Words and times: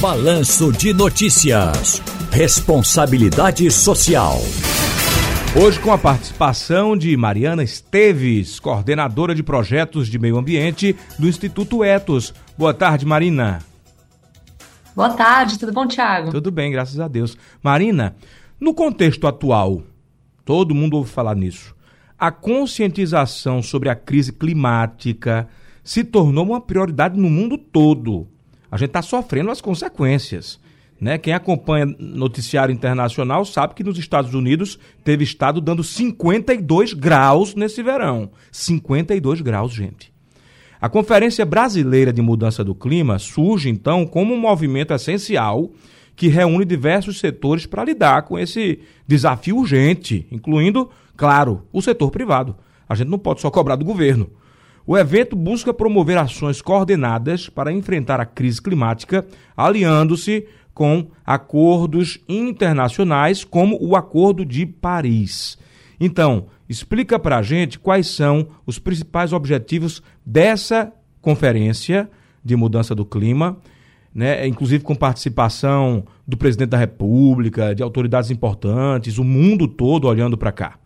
Balanço 0.00 0.72
de 0.72 0.94
Notícias. 0.94 2.00
Responsabilidade 2.32 3.70
Social. 3.70 4.38
Hoje 5.62 5.78
com 5.78 5.92
a 5.92 5.98
participação 5.98 6.96
de 6.96 7.14
Mariana 7.18 7.62
Esteves, 7.62 8.58
coordenadora 8.58 9.34
de 9.34 9.42
projetos 9.42 10.08
de 10.08 10.18
meio 10.18 10.38
ambiente 10.38 10.96
do 11.18 11.28
Instituto 11.28 11.84
Etos. 11.84 12.32
Boa 12.56 12.72
tarde, 12.72 13.04
Marina. 13.04 13.58
Boa 14.96 15.10
tarde, 15.10 15.58
tudo 15.58 15.70
bom, 15.70 15.86
Tiago? 15.86 16.30
Tudo 16.30 16.50
bem, 16.50 16.72
graças 16.72 16.98
a 16.98 17.06
Deus. 17.06 17.36
Marina, 17.62 18.16
no 18.58 18.72
contexto 18.72 19.26
atual, 19.26 19.82
todo 20.46 20.74
mundo 20.74 20.96
ouve 20.96 21.10
falar 21.10 21.36
nisso. 21.36 21.74
A 22.18 22.30
conscientização 22.30 23.62
sobre 23.62 23.90
a 23.90 23.94
crise 23.94 24.32
climática 24.32 25.46
se 25.84 26.02
tornou 26.02 26.46
uma 26.46 26.60
prioridade 26.62 27.20
no 27.20 27.28
mundo 27.28 27.58
todo 27.58 28.26
a 28.70 28.76
gente 28.76 28.88
está 28.88 29.02
sofrendo 29.02 29.50
as 29.50 29.60
consequências. 29.60 30.60
Né? 31.00 31.16
Quem 31.16 31.32
acompanha 31.32 31.86
noticiário 31.98 32.72
internacional 32.72 33.44
sabe 33.44 33.74
que 33.74 33.82
nos 33.82 33.98
Estados 33.98 34.34
Unidos 34.34 34.78
teve 35.02 35.24
estado 35.24 35.60
dando 35.60 35.82
52 35.82 36.92
graus 36.92 37.54
nesse 37.54 37.82
verão. 37.82 38.30
52 38.52 39.40
graus, 39.40 39.72
gente. 39.72 40.12
A 40.80 40.88
Conferência 40.88 41.44
Brasileira 41.44 42.12
de 42.12 42.22
Mudança 42.22 42.62
do 42.62 42.74
Clima 42.74 43.18
surge, 43.18 43.68
então, 43.68 44.06
como 44.06 44.34
um 44.34 44.40
movimento 44.40 44.94
essencial 44.94 45.70
que 46.16 46.28
reúne 46.28 46.64
diversos 46.64 47.18
setores 47.18 47.66
para 47.66 47.84
lidar 47.84 48.22
com 48.22 48.38
esse 48.38 48.80
desafio 49.06 49.56
urgente, 49.56 50.26
incluindo, 50.30 50.90
claro, 51.16 51.62
o 51.72 51.80
setor 51.80 52.10
privado. 52.10 52.56
A 52.88 52.94
gente 52.94 53.08
não 53.08 53.18
pode 53.18 53.40
só 53.40 53.50
cobrar 53.50 53.76
do 53.76 53.84
governo. 53.84 54.30
O 54.90 54.98
evento 54.98 55.36
busca 55.36 55.72
promover 55.72 56.18
ações 56.18 56.60
coordenadas 56.60 57.48
para 57.48 57.70
enfrentar 57.70 58.18
a 58.18 58.26
crise 58.26 58.60
climática, 58.60 59.24
aliando-se 59.56 60.48
com 60.74 61.06
acordos 61.24 62.18
internacionais, 62.28 63.44
como 63.44 63.78
o 63.80 63.94
Acordo 63.94 64.44
de 64.44 64.66
Paris. 64.66 65.56
Então, 66.00 66.48
explica 66.68 67.20
para 67.20 67.38
a 67.38 67.42
gente 67.42 67.78
quais 67.78 68.08
são 68.08 68.48
os 68.66 68.80
principais 68.80 69.32
objetivos 69.32 70.02
dessa 70.26 70.92
conferência 71.22 72.10
de 72.44 72.56
mudança 72.56 72.92
do 72.92 73.04
clima, 73.04 73.58
né? 74.12 74.44
inclusive 74.44 74.82
com 74.82 74.96
participação 74.96 76.04
do 76.26 76.36
presidente 76.36 76.70
da 76.70 76.78
República, 76.78 77.76
de 77.76 77.82
autoridades 77.84 78.32
importantes, 78.32 79.18
o 79.18 79.24
mundo 79.24 79.68
todo 79.68 80.08
olhando 80.08 80.36
para 80.36 80.50
cá. 80.50 80.80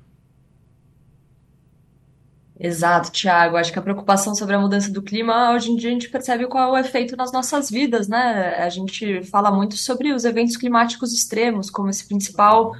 Exato, 2.58 3.10
Tiago. 3.10 3.56
Acho 3.56 3.72
que 3.72 3.78
a 3.78 3.82
preocupação 3.82 4.34
sobre 4.34 4.54
a 4.54 4.60
mudança 4.60 4.90
do 4.90 5.02
clima, 5.02 5.52
hoje 5.52 5.72
em 5.72 5.76
dia 5.76 5.90
a 5.90 5.92
gente 5.92 6.08
percebe 6.08 6.46
qual 6.46 6.76
é 6.76 6.80
o 6.80 6.84
efeito 6.84 7.16
nas 7.16 7.32
nossas 7.32 7.68
vidas, 7.68 8.06
né? 8.06 8.54
A 8.56 8.68
gente 8.68 9.22
fala 9.24 9.50
muito 9.50 9.76
sobre 9.76 10.12
os 10.12 10.24
eventos 10.24 10.56
climáticos 10.56 11.12
extremos 11.12 11.68
como 11.68 11.90
esse 11.90 12.06
principal 12.06 12.72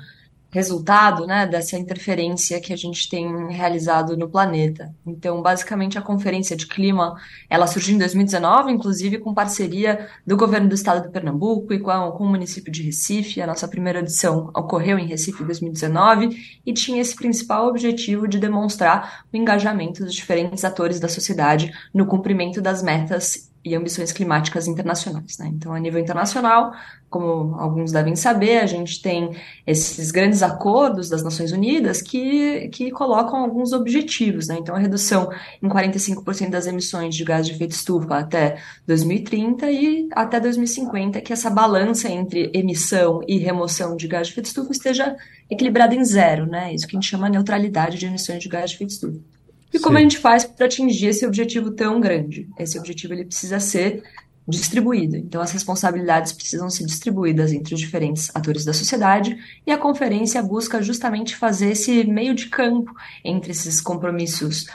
resultado 0.55 1.27
né, 1.27 1.49
dessa 1.49 1.77
interferência 1.77 2.61
que 2.61 2.73
a 2.73 2.77
gente 2.77 3.09
tem 3.09 3.51
realizado 3.51 4.17
no 4.17 4.29
planeta. 4.29 4.95
Então, 5.05 5.43
basicamente, 5.43 5.99
a 5.99 6.01
Conferência 6.01 6.55
de 6.57 6.69
Clima, 6.69 7.17
ela 7.51 7.67
surgiu 7.67 7.97
em 7.97 7.99
2019, 7.99 8.71
inclusive 8.71 9.19
com 9.19 9.35
parceria 9.35 10.09
do 10.25 10.37
governo 10.37 10.69
do 10.69 10.75
estado 10.77 11.03
de 11.03 11.13
Pernambuco 11.13 11.75
e 11.75 11.81
com, 11.81 11.91
a, 11.91 12.13
com 12.13 12.23
o 12.23 12.29
município 12.29 12.71
de 12.71 12.85
Recife. 12.85 13.43
A 13.43 13.49
nossa 13.49 13.67
primeira 13.67 13.99
edição 13.99 14.53
ocorreu 14.55 14.97
em 14.97 15.09
Recife 15.09 15.43
em 15.43 15.47
2019 15.47 16.61
e 16.65 16.73
tinha 16.73 17.03
esse 17.03 17.17
principal 17.17 17.67
objetivo 17.67 18.29
de 18.29 18.39
demonstrar 18.39 19.25
o 19.33 19.37
engajamento 19.37 20.05
dos 20.05 20.15
diferentes 20.15 20.65
atores 20.65 21.01
da 21.01 21.09
sociedade 21.09 21.73
no 21.93 22.07
cumprimento 22.07 22.63
das 22.63 22.81
metas 22.81 23.53
e 23.65 23.75
ambições 23.75 24.13
climáticas 24.13 24.69
internacionais. 24.69 25.39
Né? 25.39 25.51
Então, 25.55 25.73
a 25.73 25.81
nível 25.81 25.99
internacional, 25.99 26.73
como 27.09 27.55
alguns 27.59 27.93
devem 27.93 28.15
saber, 28.15 28.59
a 28.59 28.67
gente 28.67 29.01
tem 29.01 29.31
esses 29.67 30.11
grandes 30.11 30.43
acordos 30.43 31.09
das 31.09 31.23
Nações 31.23 31.51
Unidas 31.51 32.03
que, 32.03 32.69
que 32.69 32.91
colocam 32.91 33.39
alguns 33.41 33.73
objetivos. 33.73 34.49
Né? 34.49 34.57
Então, 34.59 34.75
a 34.77 34.79
redução 34.79 35.31
em 35.63 35.69
45% 35.69 36.51
das 36.51 36.67
emissões 36.67 37.15
de 37.15 37.25
gás 37.25 37.47
de 37.47 37.53
efeito 37.53 37.73
estufa 37.73 38.19
até 38.19 38.59
2030 38.87 39.71
e 39.71 40.09
até 40.13 40.39
2050, 40.39 41.21
que 41.23 41.33
essa 41.33 41.49
balança 41.49 42.09
entre 42.09 42.51
emissão 42.53 43.23
e 43.27 43.39
remoção 43.39 43.97
de 43.97 44.07
gás 44.07 44.27
de 44.27 44.35
efeito 44.35 44.47
estufa 44.47 44.73
esteja 44.73 45.17
equilibrada 45.51 45.95
em 45.95 46.05
zero. 46.05 46.47
Né? 46.47 46.75
Isso 46.75 46.87
que 46.87 46.97
a 46.97 47.01
gente 47.01 47.09
chama 47.09 47.27
de 47.27 47.33
neutralidade 47.33 47.97
de 47.97 48.07
emissões 48.07 48.43
de 48.43 48.49
gás 48.49 48.71
de 48.71 48.77
efeito 48.77 48.91
estufa. 48.91 49.34
E 49.75 49.81
como 49.81 49.97
Sim. 49.97 49.99
a 49.99 50.03
gente 50.03 50.19
faz 50.19 50.45
para 50.45 50.67
atingir 50.67 51.09
esse 51.09 51.27
objetivo 51.27 51.73
tão 51.73 52.01
grande? 52.01 52.49
Esse 52.57 52.79
objetivo 52.79 53.13
ele 53.13 53.25
precisa 53.25 53.59
ser 53.59 54.05
distribuído. 54.47 55.17
Então, 55.17 55.41
as 55.41 55.51
responsabilidades 55.51 56.33
precisam 56.33 56.71
ser 56.71 56.85
distribuídas 56.85 57.53
entre 57.53 57.75
os 57.75 57.81
diferentes 57.81 58.31
atores 58.35 58.65
da 58.65 58.73
sociedade 58.73 59.37
e 59.67 59.73
a 59.73 59.79
conferência 59.79 60.41
busca 60.43 60.81
justamente 60.81 61.35
fazer 61.35 61.73
esse 61.73 62.05
meio 62.05 62.35
de 62.35 62.47
campo 62.47 62.93
entre 63.25 63.51
esses 63.51 63.81
compromissos 63.81 64.67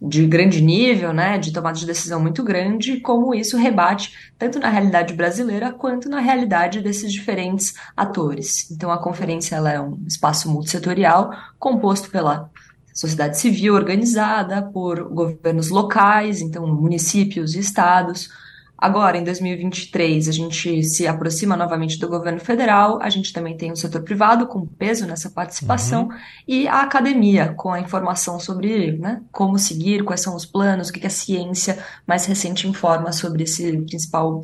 de 0.00 0.26
grande 0.26 0.60
nível, 0.60 1.12
né, 1.12 1.38
de 1.38 1.52
tomada 1.52 1.78
de 1.78 1.86
decisão 1.86 2.20
muito 2.20 2.42
grande, 2.42 3.00
como 3.00 3.34
isso 3.34 3.56
rebate 3.56 4.12
tanto 4.38 4.58
na 4.58 4.70
realidade 4.70 5.12
brasileira 5.14 5.72
quanto 5.72 6.08
na 6.08 6.20
realidade 6.20 6.80
desses 6.80 7.12
diferentes 7.12 7.74
atores. 7.96 8.70
Então, 8.70 8.90
a 8.90 8.98
conferência 8.98 9.56
ela 9.56 9.72
é 9.72 9.80
um 9.80 9.98
espaço 10.06 10.50
multissetorial 10.50 11.30
composto 11.58 12.10
pela 12.10 12.50
sociedade 12.98 13.38
civil 13.38 13.74
organizada, 13.74 14.60
por 14.60 15.04
governos 15.04 15.70
locais, 15.70 16.40
então 16.40 16.66
municípios 16.66 17.54
e 17.54 17.60
estados. 17.60 18.28
Agora, 18.76 19.16
em 19.16 19.22
2023, 19.22 20.28
a 20.28 20.32
gente 20.32 20.82
se 20.82 21.06
aproxima 21.06 21.56
novamente 21.56 21.96
do 21.96 22.08
governo 22.08 22.40
federal, 22.40 23.00
a 23.00 23.08
gente 23.08 23.32
também 23.32 23.56
tem 23.56 23.70
o 23.70 23.76
setor 23.76 24.02
privado 24.02 24.48
com 24.48 24.66
peso 24.66 25.06
nessa 25.06 25.30
participação 25.30 26.08
uhum. 26.08 26.16
e 26.46 26.66
a 26.66 26.82
academia 26.82 27.54
com 27.56 27.72
a 27.72 27.78
informação 27.80 28.40
sobre 28.40 28.98
né, 28.98 29.22
como 29.30 29.60
seguir, 29.60 30.02
quais 30.02 30.20
são 30.20 30.34
os 30.34 30.44
planos, 30.44 30.88
o 30.88 30.92
que 30.92 31.06
a 31.06 31.10
ciência 31.10 31.78
mais 32.04 32.26
recente 32.26 32.66
informa 32.66 33.12
sobre 33.12 33.44
esse 33.44 33.78
principal 33.82 34.42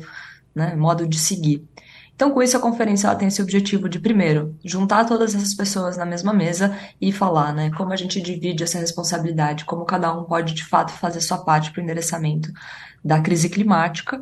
né, 0.53 0.75
modo 0.77 1.05
de 1.05 1.19
seguir. 1.19 1.61
Então, 2.15 2.31
com 2.31 2.41
isso, 2.41 2.55
a 2.55 2.61
conferência 2.61 3.07
ela 3.07 3.15
tem 3.15 3.27
esse 3.27 3.41
objetivo 3.41 3.89
de, 3.89 3.99
primeiro, 3.99 4.57
juntar 4.63 5.05
todas 5.05 5.35
essas 5.35 5.53
pessoas 5.53 5.97
na 5.97 6.05
mesma 6.05 6.33
mesa 6.33 6.77
e 6.99 7.11
falar, 7.11 7.53
né, 7.53 7.69
como 7.71 7.91
a 7.91 7.95
gente 7.97 8.21
divide 8.21 8.63
essa 8.63 8.79
responsabilidade, 8.79 9.65
como 9.65 9.85
cada 9.85 10.17
um 10.17 10.23
pode, 10.23 10.53
de 10.53 10.63
fato, 10.63 10.93
fazer 10.93 11.19
sua 11.19 11.39
parte 11.39 11.71
para 11.71 11.81
o 11.81 11.83
endereçamento 11.83 12.51
da 13.03 13.19
crise 13.19 13.49
climática 13.49 14.21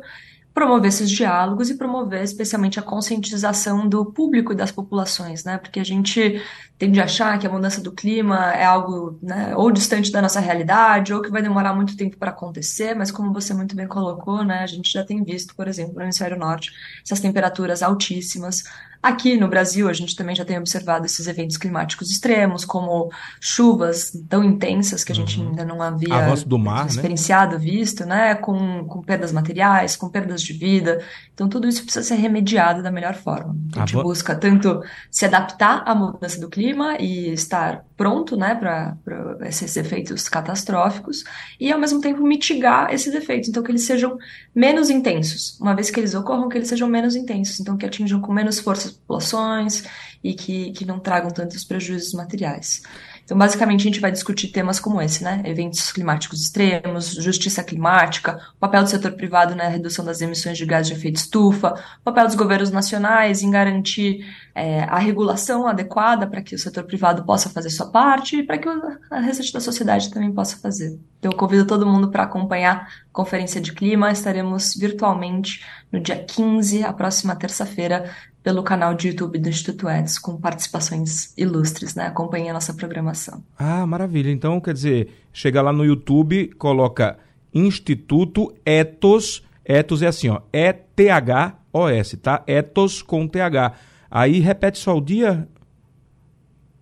promover 0.54 0.88
esses 0.88 1.10
diálogos 1.10 1.68
e 1.68 1.76
promover 1.76 2.22
especialmente 2.22 2.78
a 2.78 2.82
conscientização 2.82 3.88
do 3.88 4.06
público 4.06 4.52
e 4.52 4.56
das 4.56 4.70
populações, 4.70 5.42
né? 5.42 5.58
Porque 5.58 5.80
a 5.80 5.84
gente 5.84 6.40
tende 6.78 7.00
a 7.00 7.04
achar 7.04 7.38
que 7.38 7.46
a 7.46 7.50
mudança 7.50 7.80
do 7.80 7.90
clima 7.90 8.52
é 8.54 8.64
algo 8.64 9.18
né, 9.20 9.54
ou 9.56 9.70
distante 9.72 10.12
da 10.12 10.22
nossa 10.22 10.38
realidade 10.38 11.12
ou 11.12 11.20
que 11.20 11.30
vai 11.30 11.42
demorar 11.42 11.74
muito 11.74 11.96
tempo 11.96 12.16
para 12.16 12.30
acontecer, 12.30 12.94
mas 12.94 13.10
como 13.10 13.32
você 13.32 13.52
muito 13.52 13.74
bem 13.74 13.88
colocou, 13.88 14.44
né? 14.44 14.60
A 14.60 14.66
gente 14.66 14.92
já 14.92 15.04
tem 15.04 15.24
visto, 15.24 15.56
por 15.56 15.66
exemplo, 15.66 15.94
no 15.94 16.02
hemisfério 16.02 16.38
norte, 16.38 16.72
essas 17.04 17.18
temperaturas 17.18 17.82
altíssimas, 17.82 18.62
Aqui 19.04 19.36
no 19.36 19.48
Brasil, 19.48 19.86
a 19.86 19.92
gente 19.92 20.16
também 20.16 20.34
já 20.34 20.46
tem 20.46 20.56
observado 20.56 21.04
esses 21.04 21.26
eventos 21.26 21.58
climáticos 21.58 22.10
extremos, 22.10 22.64
como 22.64 23.12
chuvas 23.38 24.10
tão 24.30 24.42
intensas 24.42 25.04
que 25.04 25.12
a 25.12 25.14
gente 25.14 25.38
uhum. 25.38 25.50
ainda 25.50 25.62
não 25.62 25.82
havia 25.82 26.08
mar, 26.56 26.84
né? 26.84 26.90
experienciado, 26.90 27.58
né? 27.58 27.62
visto, 27.62 28.06
né? 28.06 28.34
Com, 28.34 28.86
com 28.86 29.02
perdas 29.02 29.30
materiais, 29.30 29.94
com 29.94 30.08
perdas 30.08 30.42
de 30.42 30.54
vida. 30.54 31.04
Então, 31.34 31.50
tudo 31.50 31.68
isso 31.68 31.82
precisa 31.82 32.02
ser 32.02 32.14
remediado 32.14 32.82
da 32.82 32.90
melhor 32.90 33.14
forma. 33.14 33.54
A 33.76 33.80
gente 33.80 33.92
busca 33.92 34.34
tanto 34.34 34.80
se 35.10 35.26
adaptar 35.26 35.82
à 35.84 35.94
mudança 35.94 36.40
do 36.40 36.48
clima 36.48 36.96
e 36.98 37.30
estar 37.30 37.84
pronto, 37.96 38.36
né, 38.36 38.54
para 38.54 38.96
esses 39.42 39.76
efeitos 39.76 40.28
catastróficos, 40.28 41.24
e 41.60 41.72
ao 41.72 41.78
mesmo 41.78 42.00
tempo 42.00 42.22
mitigar 42.22 42.92
esses 42.92 43.14
efeitos, 43.14 43.48
então 43.48 43.62
que 43.62 43.70
eles 43.70 43.84
sejam 43.84 44.18
menos 44.54 44.90
intensos, 44.90 45.58
uma 45.60 45.74
vez 45.74 45.90
que 45.90 46.00
eles 46.00 46.14
ocorram, 46.14 46.48
que 46.48 46.58
eles 46.58 46.68
sejam 46.68 46.88
menos 46.88 47.14
intensos, 47.14 47.60
então 47.60 47.76
que 47.76 47.86
atinjam 47.86 48.20
com 48.20 48.32
menos 48.32 48.58
força 48.58 48.88
as 48.88 48.93
populações 48.94 49.84
e 50.22 50.34
que, 50.34 50.72
que 50.72 50.86
não 50.86 50.98
tragam 50.98 51.30
tantos 51.30 51.64
prejuízos 51.64 52.14
materiais. 52.14 52.82
Então, 53.24 53.38
basicamente, 53.38 53.80
a 53.80 53.84
gente 53.84 54.00
vai 54.00 54.12
discutir 54.12 54.48
temas 54.48 54.78
como 54.78 55.00
esse, 55.00 55.24
né? 55.24 55.40
Eventos 55.46 55.90
climáticos 55.90 56.42
extremos, 56.42 57.14
justiça 57.14 57.64
climática, 57.64 58.38
o 58.54 58.58
papel 58.60 58.82
do 58.82 58.90
setor 58.90 59.12
privado 59.12 59.54
na 59.54 59.66
redução 59.66 60.04
das 60.04 60.20
emissões 60.20 60.58
de 60.58 60.66
gás 60.66 60.86
de 60.86 60.92
efeito 60.92 61.16
estufa, 61.16 61.74
o 62.00 62.04
papel 62.04 62.26
dos 62.26 62.34
governos 62.34 62.70
nacionais 62.70 63.42
em 63.42 63.50
garantir 63.50 64.26
é, 64.54 64.82
a 64.84 64.98
regulação 64.98 65.66
adequada 65.66 66.26
para 66.26 66.42
que 66.42 66.54
o 66.54 66.58
setor 66.58 66.84
privado 66.84 67.24
possa 67.24 67.48
fazer 67.48 67.70
sua 67.70 67.90
parte 67.90 68.36
e 68.36 68.42
para 68.42 68.58
que 68.58 68.68
a 69.10 69.20
restante 69.20 69.54
da 69.54 69.60
sociedade 69.60 70.10
também 70.10 70.30
possa 70.30 70.58
fazer. 70.58 70.98
Então, 71.18 71.32
eu 71.32 71.36
convido 71.38 71.66
todo 71.66 71.86
mundo 71.86 72.10
para 72.10 72.24
acompanhar 72.24 72.76
a 72.76 73.12
Conferência 73.12 73.58
de 73.58 73.72
Clima. 73.72 74.12
Estaremos 74.12 74.74
virtualmente 74.74 75.64
no 75.90 75.98
dia 75.98 76.22
15, 76.22 76.84
a 76.84 76.92
próxima 76.92 77.34
terça-feira, 77.34 78.14
pelo 78.44 78.62
canal 78.62 78.94
de 78.94 79.08
YouTube 79.08 79.38
do 79.38 79.48
Instituto 79.48 79.88
Eds, 79.88 80.18
com 80.18 80.36
participações 80.36 81.32
ilustres, 81.36 81.94
né? 81.94 82.06
Acompanhe 82.06 82.50
a 82.50 82.52
nossa 82.52 82.74
programação. 82.74 83.42
Ah, 83.58 83.86
maravilha. 83.86 84.30
Então, 84.30 84.60
quer 84.60 84.74
dizer, 84.74 85.26
chega 85.32 85.62
lá 85.62 85.72
no 85.72 85.84
YouTube, 85.84 86.48
coloca 86.58 87.18
Instituto 87.52 88.54
Etos, 88.64 89.42
Etos 89.64 90.02
é 90.02 90.08
assim, 90.08 90.28
ó, 90.28 90.42
E-T-H 90.52 91.58
O-S, 91.74 92.16
tá? 92.18 92.44
Etos 92.46 93.02
com 93.02 93.26
TH. 93.26 93.72
Aí 94.08 94.38
repete 94.38 94.78
só 94.78 94.96
o 94.96 95.00
dia, 95.00 95.48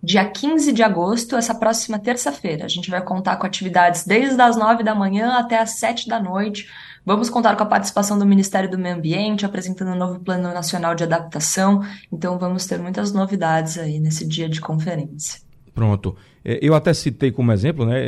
dia 0.03 0.23
15 0.29 0.71
de 0.71 0.83
agosto, 0.83 1.35
essa 1.35 1.55
próxima 1.55 1.97
terça-feira. 1.97 2.65
A 2.65 2.67
gente 2.67 2.91
vai 2.91 3.01
contar 3.01 3.37
com 3.37 3.47
atividades 3.47 4.05
desde 4.05 4.39
as 4.39 4.55
9 4.55 4.83
da 4.83 4.93
manhã 4.93 5.39
até 5.39 5.57
as 5.57 5.79
7 5.79 6.07
da 6.07 6.19
noite. 6.19 6.69
Vamos 7.05 7.29
contar 7.29 7.55
com 7.57 7.63
a 7.63 7.65
participação 7.65 8.17
do 8.17 8.25
Ministério 8.25 8.69
do 8.69 8.77
Meio 8.77 8.95
Ambiente, 8.95 9.45
apresentando 9.45 9.89
o 9.89 9.91
um 9.91 9.97
novo 9.97 10.19
Plano 10.21 10.53
Nacional 10.53 10.95
de 10.95 11.03
Adaptação. 11.03 11.81
Então, 12.11 12.39
vamos 12.39 12.65
ter 12.65 12.79
muitas 12.79 13.11
novidades 13.11 13.77
aí 13.77 13.99
nesse 13.99 14.25
dia 14.25 14.47
de 14.47 14.61
conferência. 14.61 15.41
Pronto. 15.73 16.15
É, 16.45 16.59
eu 16.61 16.73
até 16.75 16.93
citei 16.93 17.31
como 17.31 17.51
exemplo 17.51 17.85
né, 17.85 17.99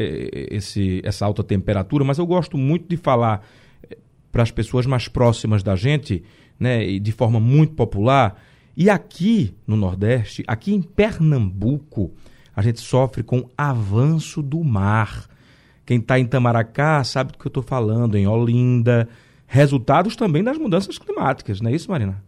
esse, 0.50 1.02
essa 1.04 1.26
alta 1.26 1.44
temperatura, 1.44 2.04
mas 2.04 2.18
eu 2.18 2.26
gosto 2.26 2.58
muito 2.58 2.88
de 2.88 2.96
falar 2.96 3.46
é, 3.90 3.98
para 4.32 4.44
as 4.44 4.52
pessoas 4.52 4.86
mais 4.86 5.08
próximas 5.08 5.62
da 5.64 5.76
gente, 5.76 6.24
né, 6.60 6.98
de 7.00 7.12
forma 7.12 7.40
muito 7.40 7.74
popular, 7.74 8.40
e 8.78 8.90
aqui 8.90 9.56
no 9.66 9.76
Nordeste, 9.76 10.44
aqui 10.48 10.74
em 10.74 10.82
Pernambuco, 10.82 12.14
a 12.56 12.62
gente 12.62 12.82
sofre 12.82 13.24
com 13.24 13.50
avanço 13.58 14.42
do 14.42 14.64
mar. 14.64 15.28
Quem 15.86 16.00
está 16.00 16.18
em 16.18 16.26
Tamaracá 16.26 17.04
sabe 17.04 17.34
do 17.34 17.38
que 17.38 17.46
eu 17.46 17.50
estou 17.50 17.64
falando, 17.64 18.18
em 18.18 18.28
Olinda. 18.28 19.08
Resultados 19.46 20.16
também 20.16 20.44
das 20.44 20.58
mudanças 20.58 20.98
climáticas, 20.98 21.62
não 21.62 21.70
é 21.70 21.76
isso, 21.76 21.90
Marina? 21.92 22.24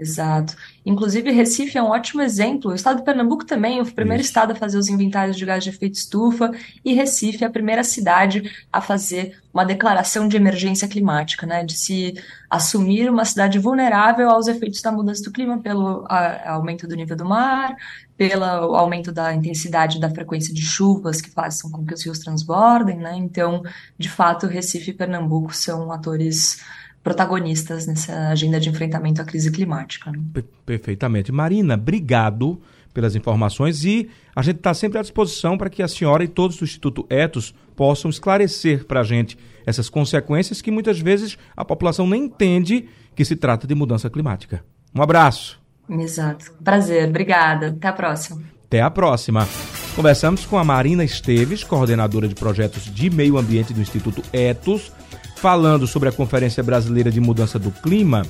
Exato. 0.00 0.56
Inclusive, 0.84 1.30
Recife 1.30 1.76
é 1.76 1.82
um 1.82 1.90
ótimo 1.90 2.22
exemplo. 2.22 2.70
O 2.70 2.74
estado 2.74 2.96
de 2.98 3.04
Pernambuco 3.04 3.44
também 3.44 3.78
é 3.78 3.82
o 3.82 3.92
primeiro 3.92 4.22
Isso. 4.22 4.30
estado 4.30 4.52
a 4.52 4.56
fazer 4.56 4.78
os 4.78 4.88
inventários 4.88 5.36
de 5.36 5.44
gás 5.44 5.62
de 5.62 5.68
efeito 5.68 5.96
estufa, 5.96 6.50
e 6.82 6.94
Recife 6.94 7.44
é 7.44 7.46
a 7.46 7.50
primeira 7.50 7.84
cidade 7.84 8.50
a 8.72 8.80
fazer 8.80 9.38
uma 9.52 9.62
declaração 9.62 10.26
de 10.26 10.38
emergência 10.38 10.88
climática, 10.88 11.46
né? 11.46 11.62
De 11.62 11.74
se 11.74 12.14
assumir 12.48 13.10
uma 13.10 13.26
cidade 13.26 13.58
vulnerável 13.58 14.30
aos 14.30 14.48
efeitos 14.48 14.80
da 14.80 14.90
mudança 14.90 15.22
do 15.22 15.30
clima 15.30 15.58
pelo 15.58 16.06
a, 16.08 16.52
aumento 16.52 16.88
do 16.88 16.96
nível 16.96 17.16
do 17.16 17.26
mar, 17.26 17.76
pelo 18.16 18.44
aumento 18.74 19.12
da 19.12 19.34
intensidade 19.34 20.00
da 20.00 20.08
frequência 20.08 20.54
de 20.54 20.62
chuvas 20.62 21.20
que 21.20 21.30
façam 21.30 21.70
com 21.70 21.84
que 21.84 21.92
os 21.92 22.02
rios 22.02 22.20
transbordem, 22.20 22.96
né? 22.96 23.14
Então, 23.16 23.62
de 23.98 24.08
fato, 24.08 24.46
Recife 24.46 24.92
e 24.92 24.94
Pernambuco 24.94 25.54
são 25.54 25.92
atores 25.92 26.62
protagonistas 27.02 27.86
nessa 27.86 28.28
agenda 28.28 28.60
de 28.60 28.68
enfrentamento 28.68 29.20
à 29.22 29.24
crise 29.24 29.50
climática. 29.50 30.10
Né? 30.12 30.42
Perfeitamente. 30.64 31.32
Marina, 31.32 31.74
obrigado 31.74 32.60
pelas 32.92 33.14
informações 33.14 33.84
e 33.84 34.10
a 34.34 34.42
gente 34.42 34.56
está 34.56 34.74
sempre 34.74 34.98
à 34.98 35.02
disposição 35.02 35.56
para 35.56 35.70
que 35.70 35.82
a 35.82 35.88
senhora 35.88 36.24
e 36.24 36.28
todos 36.28 36.56
do 36.56 36.64
Instituto 36.64 37.06
Etos 37.08 37.54
possam 37.76 38.10
esclarecer 38.10 38.84
para 38.84 39.00
a 39.00 39.04
gente 39.04 39.38
essas 39.64 39.88
consequências 39.88 40.60
que 40.60 40.70
muitas 40.70 40.98
vezes 40.98 41.38
a 41.56 41.64
população 41.64 42.06
nem 42.06 42.24
entende 42.24 42.88
que 43.14 43.24
se 43.24 43.36
trata 43.36 43.66
de 43.66 43.74
mudança 43.74 44.10
climática. 44.10 44.64
Um 44.94 45.02
abraço. 45.02 45.60
Exato. 45.88 46.52
Prazer. 46.62 47.08
Obrigada. 47.08 47.68
Até 47.68 47.88
a 47.88 47.92
próxima. 47.92 48.42
Até 48.66 48.80
a 48.80 48.90
próxima. 48.90 49.48
Conversamos 49.96 50.46
com 50.46 50.56
a 50.56 50.64
Marina 50.64 51.04
Esteves, 51.04 51.64
coordenadora 51.64 52.28
de 52.28 52.34
projetos 52.34 52.84
de 52.84 53.10
meio 53.10 53.36
ambiente 53.36 53.72
do 53.72 53.80
Instituto 53.80 54.22
Etos 54.32 54.92
falando 55.40 55.86
sobre 55.86 56.08
a 56.08 56.12
Conferência 56.12 56.62
Brasileira 56.62 57.10
de 57.10 57.18
Mudança 57.18 57.58
do 57.58 57.70
Clima 57.70 58.26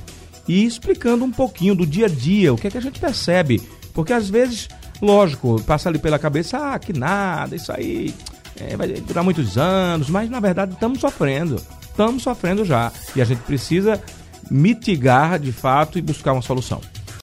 e 0.47 0.65
explicando 0.65 1.25
um 1.25 1.31
pouquinho 1.31 1.75
do 1.75 1.85
dia 1.85 2.05
a 2.05 2.09
dia, 2.09 2.53
o 2.53 2.57
que 2.57 2.67
é 2.67 2.71
que 2.71 2.77
a 2.77 2.81
gente 2.81 3.01
percebe. 3.01 3.61
Porque 3.93 4.13
às 4.13 4.29
vezes, 4.29 4.69
lógico, 5.01 5.61
passa 5.63 5.89
ali 5.89 5.99
pela 5.99 6.17
cabeça, 6.17 6.57
ah, 6.57 6.79
que 6.79 6.93
nada, 6.93 7.55
isso 7.55 7.69
aí 7.71 8.13
é, 8.55 8.77
vai 8.77 8.87
durar 8.87 9.25
muitos 9.25 9.57
anos, 9.57 10.09
mas 10.09 10.29
na 10.29 10.39
verdade 10.39 10.73
estamos 10.73 11.01
sofrendo, 11.01 11.61
estamos 11.81 12.23
sofrendo 12.23 12.63
já. 12.63 12.91
E 13.13 13.21
a 13.21 13.25
gente 13.25 13.41
precisa 13.41 14.01
mitigar 14.49 15.37
de 15.37 15.51
fato 15.51 15.99
e 15.99 16.01
buscar 16.01 16.31
uma 16.31 16.41
solução. 16.41 16.79